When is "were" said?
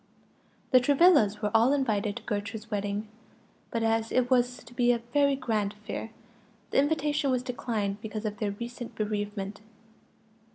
1.43-1.51